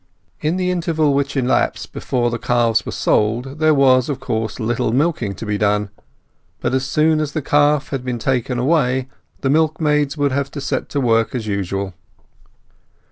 [0.39, 4.91] In the interval which elapsed before the calves were sold there was, of course, little
[4.91, 5.91] milking to be done,
[6.59, 9.09] but as soon as the calf had been taken away
[9.41, 11.93] the milkmaids would have to set to work as usual.